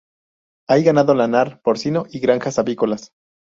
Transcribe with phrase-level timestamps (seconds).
[0.67, 3.11] Hay ganado lanar, porcino y granjas avícolas.